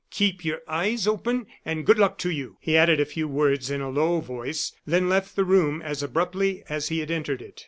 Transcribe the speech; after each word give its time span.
Keep 0.09 0.43
your 0.43 0.61
eyes 0.67 1.05
open, 1.05 1.45
and 1.63 1.85
good 1.85 1.99
luck 1.99 2.17
to 2.17 2.31
you!" 2.31 2.57
He 2.59 2.75
added 2.75 2.99
a 2.99 3.05
few 3.05 3.27
words 3.27 3.69
in 3.69 3.81
a 3.81 3.89
low 3.91 4.19
voice, 4.19 4.73
then 4.83 5.07
left 5.09 5.35
the 5.35 5.45
room 5.45 5.79
as 5.83 6.01
abruptly 6.01 6.63
as 6.67 6.87
he 6.87 6.97
had 7.01 7.11
entered 7.11 7.39
it. 7.39 7.59